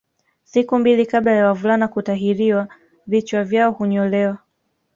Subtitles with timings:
[0.43, 2.67] Siku mbili kabla ya wavulana kutahiriwa
[3.07, 4.37] vichwa vyao hunyolewa